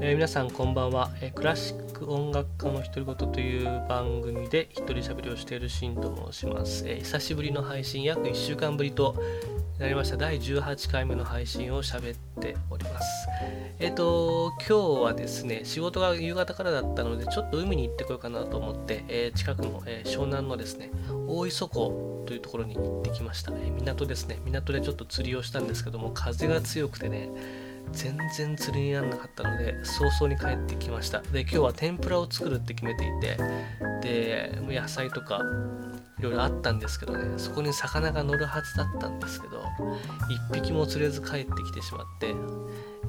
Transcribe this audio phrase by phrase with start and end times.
[0.00, 9.16] えー、皆さんこんばんは、えー、クラシック音楽家の独り言という番組で一人喋りをしているシンと申します、えー、久しぶりの配信約1週間ぶりと
[9.82, 10.16] なりました。
[10.16, 13.28] 第18回目の配信を喋っております。
[13.80, 20.92] えっ、と今日はですね仕事が夕方からだったのでちょっと海に行ってこようかなと思って、え近くの、え湘南のですね
[21.26, 24.38] 大磯港というところに行ってきました、え港ですね。
[24.44, 27.30] 港でちょっと釣りをしたんですけども風が強くてね
[27.92, 31.20] 全然釣りにならなかったので早々に帰ってきました。
[31.20, 33.36] で今日は天ぷらを作るって決めていて
[34.02, 35.40] で野菜とか
[36.18, 39.62] いろいろあったんですけどねそこに魚が乗るはずだったんですけど
[40.50, 42.34] 1匹も釣れず帰ってきてしまって、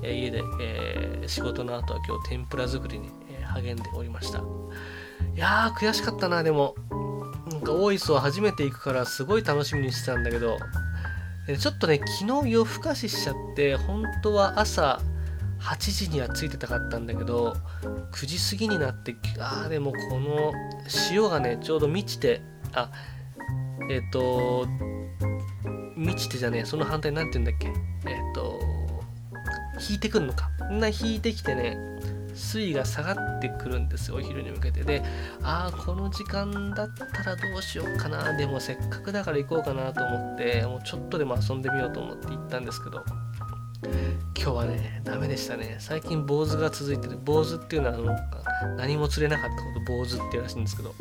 [0.02, 3.10] 家で、えー、仕事の後は今日天ぷら作りに、
[3.46, 4.40] 励んでおりました。
[4.40, 4.42] い
[5.36, 6.76] やー悔しかったなでも。
[7.52, 10.58] なんか大磯は初めて行くからすごい楽しみにしてたんだけど
[11.46, 15.02] ちょっとね、昨日夜更かししちゃって、本当は朝
[15.60, 17.56] 8時には着いてたかったんだけど、
[18.14, 20.54] 9時過ぎになって、ああ、でもこの
[20.88, 22.42] 潮がね、ちょうど満ちて、
[22.74, 22.90] あ、
[23.90, 24.68] えっ、ー、と、
[25.98, 27.68] 満ちてじゃねえ、その反対なんて言うんだっけ、
[28.10, 28.60] えっ、ー、と、
[29.90, 30.50] 引いてくんのか。
[30.70, 31.78] みんな引いてきてね、
[32.34, 34.84] 水位が下がってくるんですよお昼に向けて。
[34.84, 35.04] で
[35.42, 38.36] ああこの時間だったらどうしようかな。
[38.38, 43.04] でもせっかくだから行こうかなと思ってもうちょっとでも遊んでみようと思って行ったんですけど
[44.38, 45.78] 今日はねダメでしたね。
[45.80, 50.94] 最近坊主が続いてる坊主っていうのはあの何も釣れなかったこと坊主っていうらしいんですけど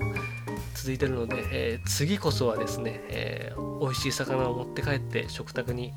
[0.75, 5.93] 続いてるので、えー、次こそはですね、えー、美味しい魚を持って帰って食卓に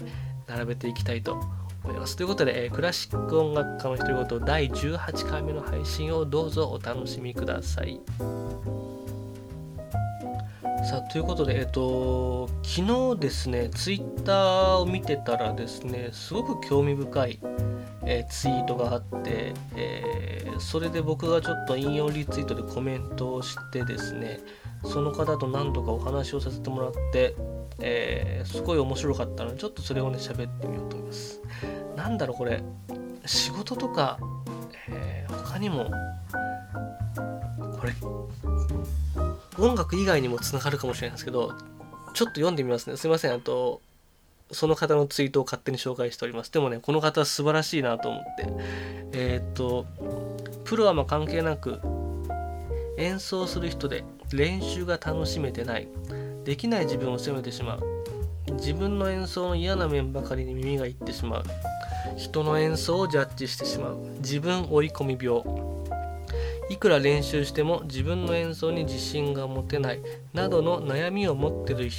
[0.47, 1.41] 並べていきたいと
[1.86, 2.16] 思います。
[2.16, 8.02] ということで、えー、クラシック音楽家の独り言第18回目の配信をどうぞお楽しみください。
[10.89, 17.39] さあということで、えっ、ー、と、昨日ですね、ツイッターを見てたらですね、すごく興味深い、
[18.06, 24.39] えー、ツイートがあって、えー、それで僕がちょっと引用リツイートでコメントをしてですね、
[24.83, 27.35] その方と何度かお話をさせてもらって、
[27.80, 31.41] えー、すごい面白かったので、ちょっとそれをね、喋ってみようと思います。
[31.96, 32.62] なんだろう、これ、
[33.25, 34.18] 仕事とか、
[34.90, 35.90] えー、他にも、
[37.80, 37.94] これ、
[39.58, 41.53] 音楽以外にもつながるかもしれないですけど、
[42.13, 42.97] ちょっと読んでみますね。
[42.97, 43.34] すいません。
[43.34, 43.81] あと、
[44.52, 46.52] その方のツイートを勝手に紹介しております。
[46.52, 48.47] でもね、この方素晴らしいなと思って。
[49.13, 49.86] えー、っと、
[50.63, 51.80] プロはま関係なく、
[52.97, 55.88] 演奏する人で練習が楽しめてない。
[56.45, 57.81] できない自分を責めてしまう。
[58.53, 61.44] 自分の演奏の嫌な面ばかりに耳がいってしまう。
[62.16, 63.97] 人の演奏をジャッジしてしまう。
[64.19, 65.44] 自分追い込み病。
[66.69, 70.00] いくら練習しても自分の演奏に自信が持てない。
[70.33, 71.89] などの悩みを持ってる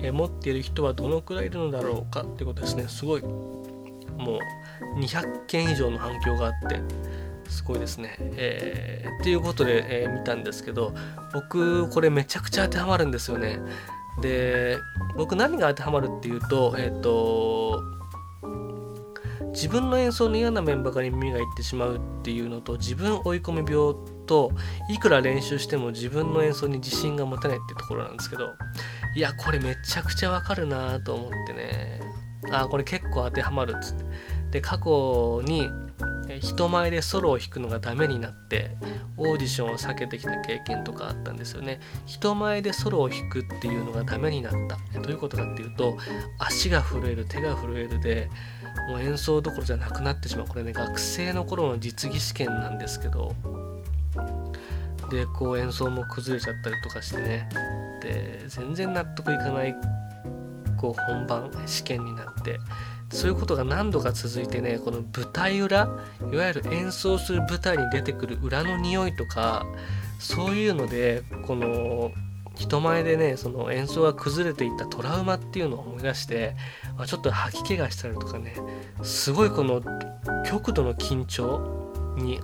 [0.00, 2.88] え持っている人はどのくらいいるのだろうかってことですね。
[2.88, 3.22] すごい。
[3.22, 4.38] も
[4.96, 6.80] う200件以上の反響があって。
[7.52, 8.16] すごいですね。
[8.18, 10.94] えー、っていうことで、えー、見たんですけど
[11.32, 13.60] 僕これめちゃくちゃ当てはまるんですよね。
[14.20, 14.78] で
[15.16, 17.82] 僕何が当てはまるっていうとえっ、ー、と
[19.52, 23.94] 自分の演奏の嫌な面ばかり耳がいってしまうっていうのと自分追い込み病
[24.26, 24.50] と
[24.88, 28.54] いくら練習しても自分の演奏に自信が持てないっていうところなんですけど
[29.14, 32.00] いやこれめちゃくちゃわかるなと思ってね
[32.50, 34.04] あこれ結構当てはまるっつって
[34.52, 35.68] で過去に
[36.40, 38.76] 人前でソロを弾くのがダメになって
[39.16, 41.80] オーディションを避けてきた経験とかあったんですよね。
[42.06, 45.00] 人前でソロを弾くっていうのがダメになった。
[45.00, 45.96] どういうことかっていうと
[46.38, 48.30] 足が震える手が震えるで
[48.88, 50.46] もう演奏どころじゃなくなってしまう。
[50.46, 53.34] これね学生の頃の実技試験なんですけど。
[55.10, 57.48] でこう演奏も崩れちゃったりとかしてね。
[58.00, 59.74] で全然納得いかない
[60.78, 62.58] こう本番試験になって。
[63.12, 65.88] そういうことが何度か続いてねこの舞台裏
[66.32, 69.66] いわゆる演奏する舞台に出てくる裏の匂いとか
[70.18, 72.10] そういうのでこの
[72.56, 76.54] 人前でねその演奏が崩れていったトラウマっていうのを思い出して
[76.98, 78.54] あちょっと吐き気がしたりとかね
[79.02, 79.82] すごいこの
[80.46, 82.40] 極度の緊張に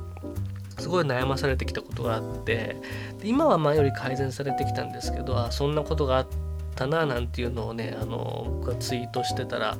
[0.78, 2.76] すごい悩まされてきたことがあって
[3.22, 6.47] 今は前より改善されてきたんですけどあそんなことがあって
[6.78, 9.76] ったななんていうのをねあの僕がツイートしてたら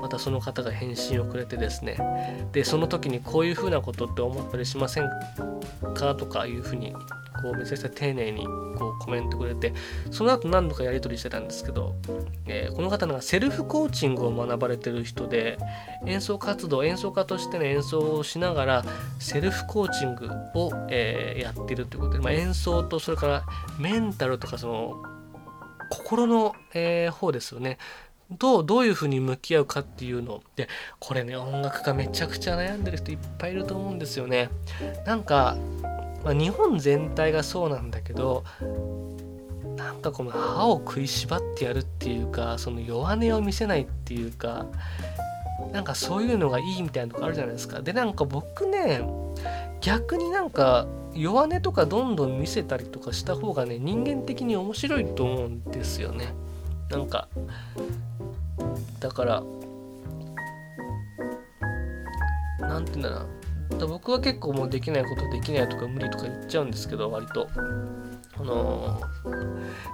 [0.00, 2.48] またその方が返信をくれてですね。
[2.52, 5.10] でその時にこういうふうなことって思ったりしません
[5.94, 6.92] かとかいうふうに
[7.42, 8.46] こうめちゃくちゃ丁寧に
[8.76, 9.74] こうコメントくれて
[10.10, 11.94] その後何度かやり取りしてたんですけど、
[12.46, 15.58] えー、この方がセルフコーチングを学ばれてる人で
[16.06, 18.84] 演奏活動演奏家としてね演奏をしながら
[19.18, 23.44] セルフコーチングを、えー、やってるということで、まあ、演奏とそれから
[23.78, 25.17] メンタルとかその
[25.90, 27.78] 心の、えー、方ですよね。
[28.38, 30.68] とどういうふうに向き合うかっていうので
[30.98, 34.50] これね音楽家めちゃくちゃ悩んでる人いっぱいいると思うんですよね。
[35.06, 35.56] なんか、
[36.24, 38.44] まあ、日本全体がそうなんだけど
[39.76, 44.66] なんかこの歯を食いしばってやるっていうかその弱音を見せないっていうか
[45.72, 47.80] なんかそういうのがいいみたいなとこあるじゃないですか。
[47.80, 49.00] でなんか僕ね
[49.88, 56.34] 逆になんか弱音とかどんどん見せたりとかした方がね人間的に面白いと思うんですよね。
[56.90, 57.26] なんか
[59.00, 59.42] だから
[62.60, 63.10] 何て言うんだ
[63.80, 67.48] な僕は結構もうできないことできないとか無理とか言っちゃうんですけど割と
[68.40, 69.00] あの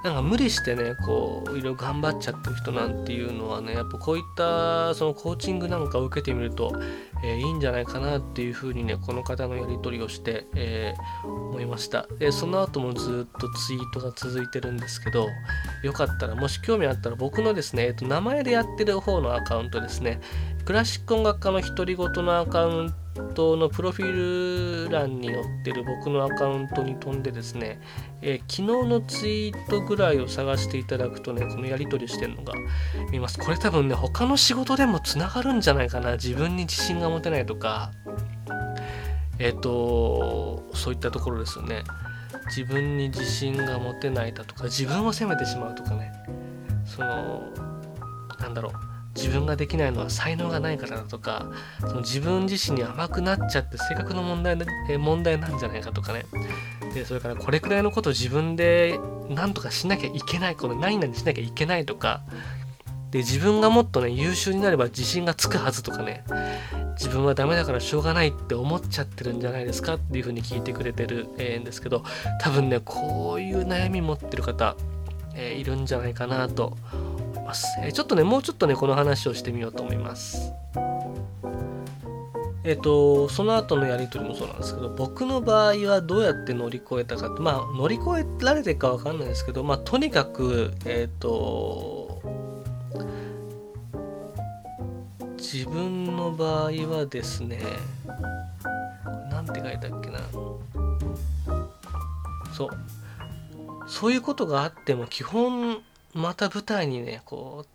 [0.02, 6.73] なんか無理してねこういろいろ頑張っちゃってる人なんていうのはねやっぱこういったそのコーチングなんかを受けてみると、
[7.25, 12.06] えー、いいんじゃないかなっていうふうにねこの方のやり取りをして、えー、思いました。
[12.19, 15.29] でその後もずっとツイートが続いてるんですけど
[15.82, 20.20] よかったらもし興味あったら僕のですね、えー、と名前でやってる方のアカウントですね。
[20.64, 23.03] クラシック音楽家の独り言のアカウント
[23.34, 27.81] トのプロフィール欄に載ってる僕のアカウントに飛んでですね、
[28.22, 32.55] えー、昨日のツイートぐらいを探していただくとね、このやり取りしてるのが
[33.11, 33.38] 見ます。
[33.38, 36.12] これ多分ね、他の仕事でもつながるんじゃないかな。
[36.12, 37.93] 自分に自信が持てないとか、
[39.38, 41.84] えっ、ー、と、そういったところですよね。
[42.46, 46.12] 自分に自信が持てないだとか、自分を責めてしまうとかね。
[46.84, 47.43] その、
[48.40, 48.94] なんだろう。
[49.16, 51.46] 自分ができないのは才能がないからだとか
[51.81, 54.56] その自分自身に甘くなっちゃって性格の問題
[54.88, 56.26] え問題なんじゃないかとかね。
[56.94, 62.22] でそれからこれくらいのことを自分で何とかしなきゃいけないこの何々しなきゃいけないとか。
[63.11, 66.25] で自分がもっとね優秀になれば自信がつくはずとかね。
[66.96, 69.94] 自分はダメだからしょうがないって思っちゃってるんじゃないですか？
[69.94, 72.02] っていうふうに聞いてくれてる、え、んですけど
[72.40, 74.76] 多分ねこういう悩み持ってる方、
[75.34, 76.76] えー、いるんじゃないかなと
[77.44, 77.67] ます。
[77.82, 80.52] えちょっとね、もうちょっとね、この話をしてみようと思います。
[82.64, 92.23] えっ、と、その後のやり取りもそうなんですけど、僕の場合はどうやって乗り越えたかって、まあ、乗り越えられてるかわかんないですけど、まあ、とにかく、えっ、と、
[95.37, 97.61] 自分の場合はですね、
[99.31, 100.20] なんて書いたっけな。
[102.56, 102.70] そう。
[103.87, 105.82] そういうことがあっても基本
[106.14, 107.69] また舞台にねこう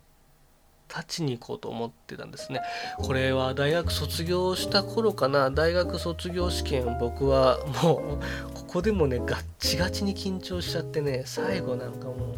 [0.92, 2.60] 立ちに行こうと思ってたんですね。
[2.98, 8.18] これは大学卒業した頃かな大学卒業試験僕はも
[8.52, 12.34] うここでもねガッチガチに緊張しちゃってね最後なんかも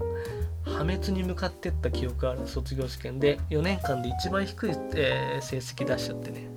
[0.66, 6.48] う破滅に向かってった記憶ある卒業試験で4年間で一番低い、えー、成績出しちゃってね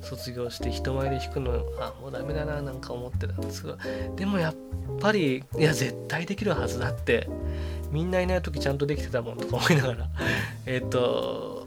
[0.00, 3.76] 卒業して人前で弾くのあもうダメだななんか思ってたんですが
[4.16, 4.56] でもやっ
[5.00, 7.28] ぱりいや絶対できるはずだって。
[7.90, 10.08] みんないない時ちゃんとできてたもんとか思いながら。
[10.66, 11.57] えっと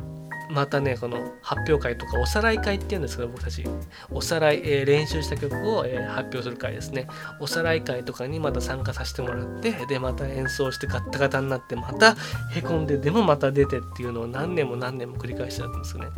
[0.51, 3.63] またねこの発表会とかおさらい会っていうんですけど僕たち。
[4.11, 7.07] おさらい、えー、練習した曲を、えー、発表する会ですね。
[7.39, 12.15] おさらい会とかにまた参加させてもらってでまた演奏してガッタガタになってまた
[12.51, 16.09] へこんででもまた出てっていうのを何年も何年も繰り返してたんですよね。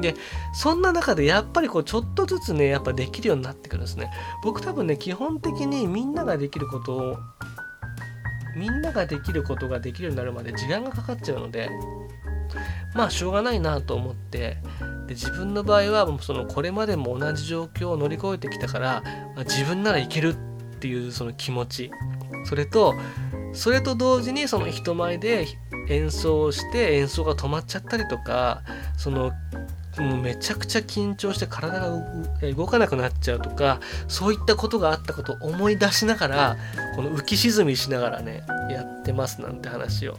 [0.00, 0.14] で
[0.54, 4.10] そんな中でやっぱりこうちょっとずつねやっぱできるようになってくるんですね。
[4.42, 7.16] 僕多分ね基本的にみんなができることを
[8.56, 11.70] みんなができることができるようになるまで時間がかかっちゃうので
[12.94, 14.58] まあしょうがないなと思って
[15.06, 19.02] で自分の場合はもうそのこれまでも同じ状況を乗り越えてきたから、
[19.34, 20.34] まあ、自分ならいけるっ
[20.78, 21.90] ていうその気持ち。
[22.44, 22.94] それと
[23.52, 25.46] それと同時にその人前で
[25.88, 28.62] 演奏して演奏が止まっちゃったりとか
[28.96, 29.32] その
[29.98, 32.02] もうめちゃくちゃ緊張して体が
[32.54, 36.56] 動かなくなっちゃうとかそういったことがあったことを思い出しながら
[36.96, 40.16] この浮き沈みしながらねやってますなんて話を。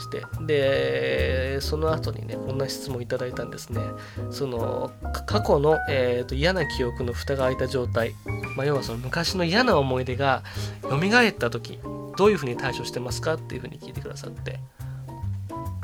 [0.00, 3.80] してでその後にねこんな質問いただいたんですね。
[4.30, 4.92] その
[5.26, 8.14] 過去の、えーと、嫌な記憶の蓋が開いた状態、
[8.56, 10.42] まあ、要はその昔の嫌な思い出が
[10.82, 11.78] 蘇った時
[12.16, 14.60] どういうふうに対処してますかっていうふうに聞いてくださって。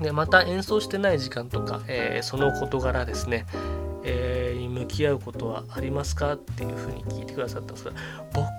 [0.01, 3.47] でまた演奏してない時間とか、えー、その事柄ですね、
[4.03, 7.93] えー、向き合うことはありますかっていうふうに聞いてくださったんですが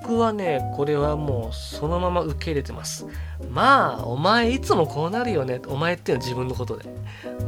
[0.04, 3.08] 僕はねこれはもうそのまま受け入れてます。
[3.50, 5.62] まあお前いつもこうなるよね。
[5.68, 6.90] お前っていうのは自分のことで。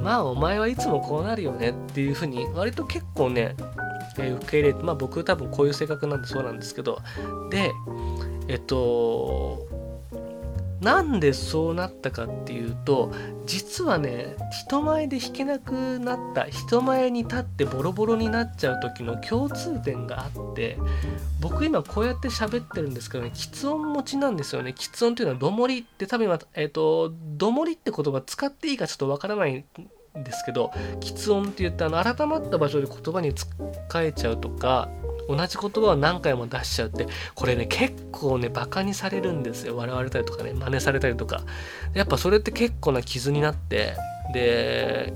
[0.01, 1.71] まあお前はいつもこうなるよね。
[1.71, 3.55] っていうふうに割と結構ね、
[4.17, 7.01] えー、受け入れてまあ僕多分こういう性格なんでそうなんですけど。
[7.51, 7.73] で
[8.47, 9.67] えっと
[10.81, 13.11] なんでそうなったかっていうと
[13.45, 20.77] 実はね人前で弾けなくなった人前に立ってボロボロになっちゃう時の共通点があって
[21.39, 24.73] 僕今こうやって喋ってるんですけどね喫音持ちなんですよね。
[24.77, 29.63] 喫音っていうのはどもりって多分今えっ、ー、とどもりって言葉使っていいかちょっとわからない
[30.17, 33.47] んですけど吃音って言ってあの改まった場所で言葉に使
[34.01, 34.89] えちゃうとか
[35.27, 39.75] 同じ言葉を何回も出しちゃうってこれね結構ねバカにされるんですよ。
[39.75, 41.41] 笑われたりとかね真似されたりとか。
[41.93, 43.95] やっぱそれって結構な傷になって
[44.33, 45.13] で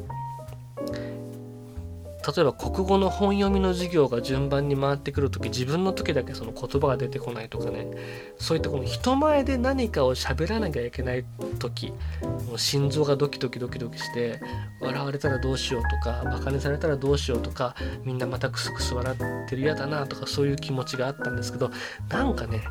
[2.36, 7.88] 例えば国語の本読みの授業が順番に回ってくる時自分の時だけその言葉が出てこないとかね
[8.38, 11.26] そういったこの人前で何かを喋らなきゃいけない
[11.58, 11.94] 時
[12.48, 14.40] もう心臓がドキドキドキドキして
[14.82, 21.72] 笑われたらどうしようとかバカにされたらどうしようとかみんなまたクスクス笑ってる嫌だなとかそういう気持ちがあったんですけど
[22.10, 22.62] なんかね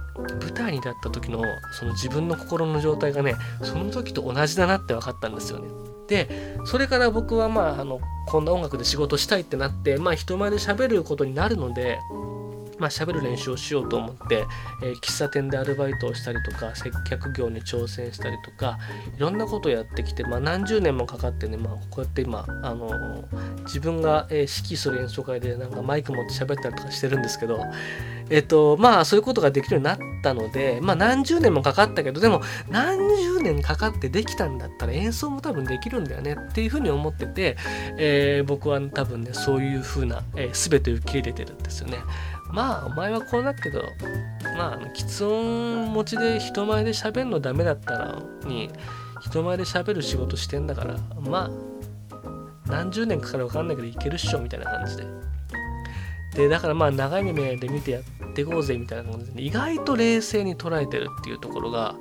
[0.41, 5.98] 舞台に立った時のその自分の心の状態がねその時と同じだなって分かったんですよね。
[6.09, 6.29] で
[6.65, 11.99] それから僕はまああのこんな音楽で仕事したいってなって、まあ、人前で喋ることになるので
[12.79, 14.45] まあ、喋る練習をしようと思って、
[14.83, 18.79] えー、喫茶店でアルバイトをしたりとか接客業に挑戦したりとか
[19.17, 27.65] いろんなことをやってきて、まあ、何十年もかかってね、まあ、こうやって今、あのー、自分が、えー、指揮する演奏会でなんかマイク持って喋ったりとかしてるんですけど、
[28.31, 37.57] えっ、とまあそういうことができるようになったので、まあ、何十年もかかったけどでも何十年かかってできたんだったら演奏も多分できるんだよねっていうふうに思ってて、
[37.97, 41.99] え僕は多分ねそういうふうな、えー、全て受け入れてるんですよね。
[42.51, 43.83] まあお前はこうなっけど
[44.57, 48.71] まああの喫音持ちで人前で喋るのダメだったらに
[49.21, 51.51] 人前で喋る仕事してんだからまあ
[52.67, 55.05] 何十年かかるか分かんないけどいけるっしょみたいな感じで。
[56.35, 61.97] でだからまあ長い目で見てやっていこうぜみたいな感じで意外と冷静に捉えてるっていうところが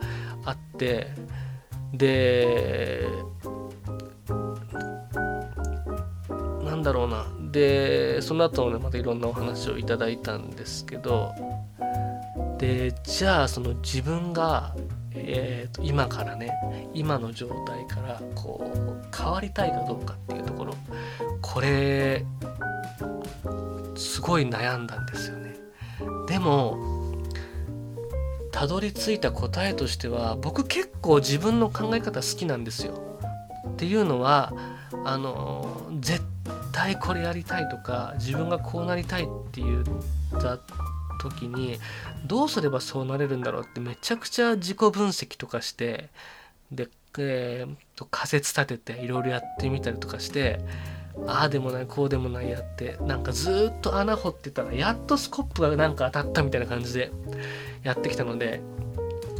[0.45, 1.07] あって
[1.93, 3.07] で
[6.63, 7.25] なんだろうな。
[7.51, 11.33] でその後ねまたいろんなお話をいただいたんですけど
[12.57, 14.75] でじゃあその自分が、
[15.13, 16.51] えーと、今からね
[16.93, 20.73] 今の状態からこう変わりたいかどうかっていうところ
[21.41, 22.25] これ
[23.95, 25.55] すごい悩んだんですよね。
[26.27, 26.77] でも
[28.51, 33.19] たどり着いた答えとしては僕結構自分の考え方好きなんですよ。
[33.69, 34.51] っていうのは
[35.05, 35.86] あの
[36.87, 39.83] 対これやりたいとか自分がこうなりたいって言っ
[40.41, 40.57] た
[41.19, 41.79] 時に
[42.25, 46.09] どうすればそうなれるんだろうってめちゃくちゃ自己分析とかして
[46.71, 50.59] で、えー、と仮説立てていろいろやってみたりとかして
[51.25, 57.11] ああでもないこうでもないやってなんかずっと穴掘ってたらやっとスコップがなんか当たったみたいな感じで
[57.83, 58.61] やってきたので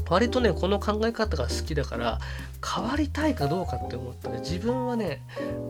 [0.09, 2.19] 割とねこの考え方が好きだから
[2.75, 5.21] 変わりたいかどうかって思ったら自分はね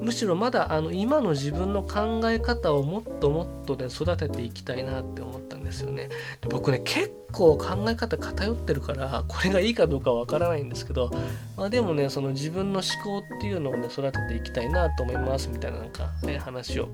[0.02, 6.10] むしろまだあの今の自分の考え方をもっともっとね育てていきたいなって思ったんですよね。
[6.42, 11.12] で僕ね結構考え方偏ってるからこれがいいかどうかわからないんですけど、
[11.56, 16.90] まあ、でもねその自分の思考っていうのをね育てていきたいなと思いますみたいななんかね話を、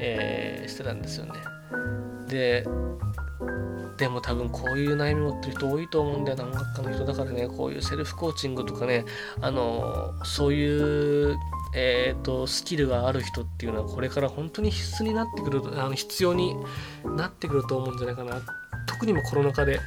[0.00, 1.32] えー、してたんですよね。
[2.28, 2.66] で
[4.00, 9.04] でも多分こういう悩み持ってる人多いと思うんだよな音楽家の人だからねこういうセルフコーチングとかね
[9.42, 11.36] あのそういう
[11.72, 16.56] えーと、スキルがある人っていうのはこれから本当に必須になってくるあの必要に
[17.04, 18.42] なってくると思うんじゃないかな。
[18.88, 19.78] 特にもコロナ禍で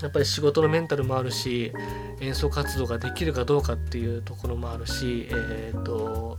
[0.00, 1.72] やっぱり仕事のメンタルもあるし
[2.20, 6.38] 演奏活動ができるかどうかっていうところもあるし、えーと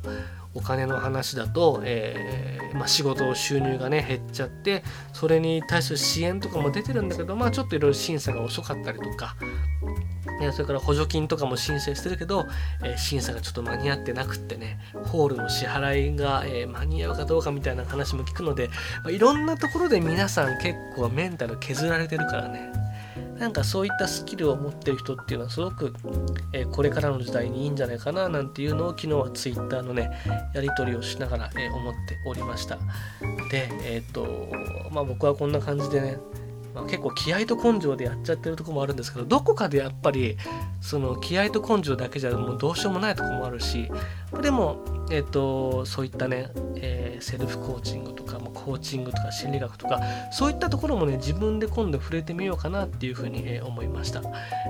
[0.60, 9.36] お金の話だと、えー、まあ、仕事収入がね減っちゃってそれに対する支援とかも出てるんだけどまあちょっといろいろ審査が遅かったりとか
[10.51, 12.48] それから補助金とかも申請してるけど、
[12.84, 18.68] えー、審査がちょっと間に合ってなくってねホールの支払いが、えー、間に合うかどうかみたいな話も聞くので、
[19.04, 22.88] まあ、いろんなところで皆さん結構メンタル削られてるからね。
[23.39, 25.93] なんかそういったスキルを持ってる人っていうのはすごく、
[26.51, 30.12] えー、これからの時代にいいんじゃないかななんていうのを昨日は Twitter のね
[30.53, 32.77] やり取りをしながら、えー、思っておりました。
[33.50, 34.50] でえっ、と
[34.91, 36.17] まあ僕はこんな感じでね
[36.74, 40.38] まあ、結構気合と根性でやっちゃってるとこもあるんですけどどこかでやっぱり
[40.81, 43.89] その気合と根性だけじゃもうどうしようもないとこもあるし
[44.41, 48.39] でも、えーと、そういったね、えー、セルフコーチングとか
[48.70, 50.00] コーチングとか心理学とか
[50.32, 54.22] そういったところもね自分で今度触れてみようかなっていうふうに、えー、思いました。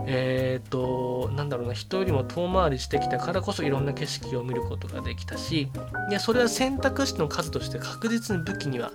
[0.06, 5.70] えっ、となんだろうな人よりも遠回りしてきたからこそいろんな景色を見ることができたし
[6.10, 8.92] いやそれは選択肢の数として確実に武器には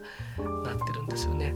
[0.64, 1.54] なってるんですよね。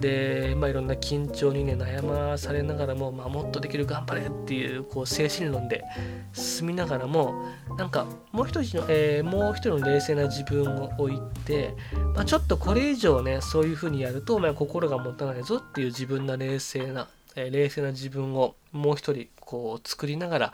[0.00, 5.84] で、まあ、いろんな緊張にね悩まされながらも、まあ、もっとできる頑張れっていうこう精神論で
[6.32, 11.74] 進みながらもなんかもう一人の、えー、もう一人の冷静な自分を置いて、
[12.14, 20.52] まあ、ちょっとこれ以上ねそういうふうにやると、まあ、心が持たないぞっていう自分の冷静な、えー、冷静な自分をもう一人こう作りながら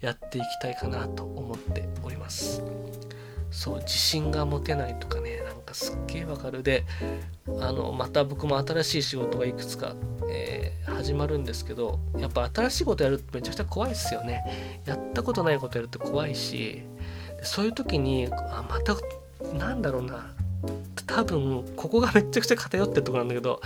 [0.00, 2.62] やっていきたいかなと思っております。
[3.50, 6.62] そう自信が持てないとかねなんかすっげえわかる。
[6.62, 6.84] で
[7.60, 9.94] あのまた僕も新しい仕事がいくつか、
[10.30, 14.82] えー、始まるんですけどやっぱ新しいことやるってめちゃくちゃ怖いですよね。
[14.86, 16.82] やったことないことやるって怖いし
[17.42, 18.96] そういう時にあまた
[19.56, 20.34] なんだろうな。
[21.06, 23.60] 多分ここがめちゃくちゃ偏ってるとこなんだけど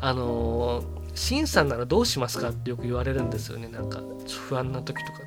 [0.00, 3.68] あのーシンさんならどうしますかってよく言われるんですよね。
[3.68, 4.00] なんか
[4.48, 5.20] 不安な時とか。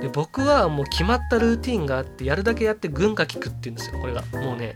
[0.00, 4.00] で僕はもう決まったルーティンがあってやるだけやって軍が効くって言うんですよ。
[4.00, 4.22] これが。
[4.32, 4.74] もうね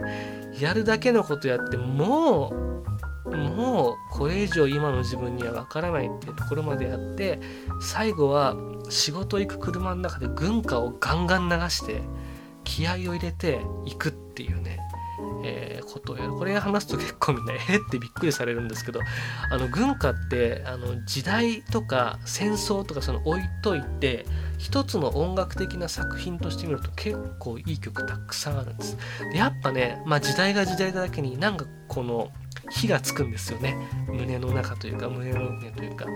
[0.61, 7.41] やるだけのことやってもうもうこれ以上今の自分にはわからないっていうところまでやって
[7.81, 8.55] 最後は
[8.91, 12.03] 仕事行く車の中で軍歌をガンガン流して
[12.65, 14.79] 気合を入れていくっていうね、
[15.85, 16.33] ことをやる。
[16.33, 19.01] これ話すと結構みんなえってびっくりされるんですけど
[19.51, 24.27] あの軍歌ってあの時代とか戦争とかその置いといて
[24.59, 28.97] 一つの音楽的な作品として見ると結構いい曲たくさんあるんです。
[29.33, 32.31] でやっぱね、まあ、時代が時代だけになんかこの
[32.71, 33.77] 火がつくんですよね。
[34.09, 36.07] 胸の中というか胸の上というか。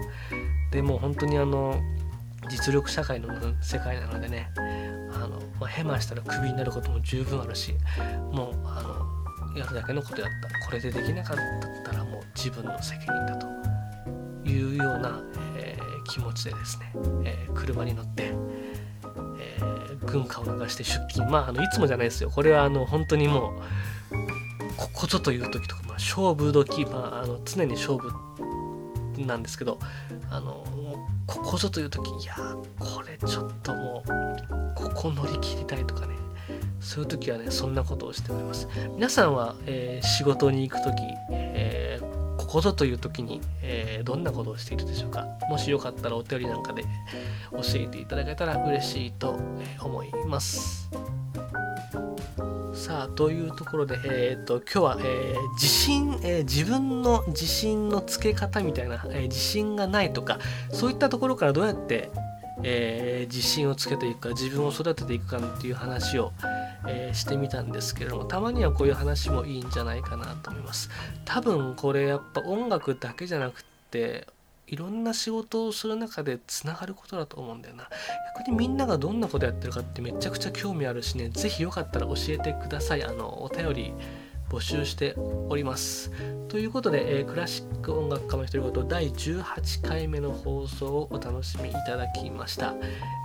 [0.70, 1.80] でも本当にあの
[2.48, 3.28] 実力社会の
[3.62, 4.50] 世界なのでね
[5.12, 7.75] あの、まあ、ヘマしたらクビになることも十分あるし
[8.32, 9.17] もうあの
[9.55, 10.67] やるだけのことやった。
[10.67, 11.37] これでできなかっ
[11.85, 13.47] たらもう自分の責任だと
[14.49, 15.21] いうような、
[15.57, 16.93] えー、気持ちでですね、
[17.25, 18.33] えー、車に乗って、
[19.38, 21.31] えー、軍歌を流して出勤。
[21.31, 22.31] まああのいつもじゃないですよ。
[22.31, 23.61] これはあの本当にも
[24.11, 24.17] う
[24.76, 28.12] ここぞという時とか、まあ、勝負時、まあ、あの常に勝負
[29.19, 29.78] なんですけど
[30.31, 30.64] あの
[31.26, 32.09] ここぞという時。
[32.23, 32.37] いや
[32.78, 36.14] これちょっともうここ乗り切りたいとかね。
[36.80, 38.68] そういう時はねそんなことをしております。
[38.94, 40.94] 皆さんは、えー、仕事に行く時、
[41.30, 45.26] えー、ここぞという時に、えー、どんなことをしているでしょうか？
[45.49, 46.82] もしよかったらお便りなんかで
[47.52, 49.37] 教えていただけたら嬉しいと
[49.80, 50.88] 思います。
[52.75, 60.38] さあというところで、えーと、今日は、えー、自信、えー、自分の自信のつけ方みたいな、えー、自信がないとか
[60.70, 62.10] そういったところからどうやって、
[62.62, 66.32] え自信をつけていくか自分を育てていくかっていう話を、
[66.86, 70.91] えーしてみたんですけれどもたまにはこういう話もいいんじゃないかなと思います。
[71.25, 74.26] 多分これやっぱ音楽だけじゃなくって
[74.67, 77.88] いろんな仕事をする中でつながることだと思うんだよな。
[78.38, 83.02] 逆にみんながどんなことやってるかってめちゃくちゃ興味あるしね是非よかったら教えてください。
[83.02, 83.95] あのお便り
[84.50, 86.11] 募集しております。
[86.49, 92.75] ということで、えー、クラシック音楽家の独り言第18回目の放送をお楽しみいただきました。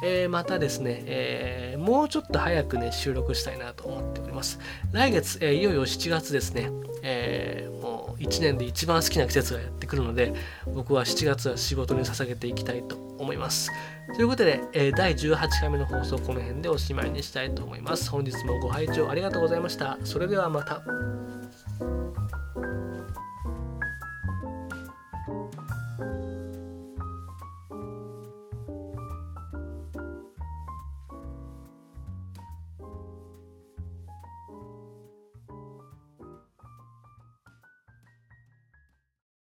[0.03, 4.59] えー、またですね、えー、もうちょっと早くね、収録したいなと思っております。
[4.91, 6.69] 来月、えいよいよ7月ですね、
[7.01, 10.33] えもう1年で一番好きな季節がやってくるので、
[10.73, 13.71] 僕は7月は仕事に捧げていきたいと思います。
[14.15, 18.09] ということで、え第18回目の放送この辺でおしまいにしたいと思います。
[18.09, 19.97] 本日もご拝聴ありがとうございました。
[20.03, 21.02] それではまた。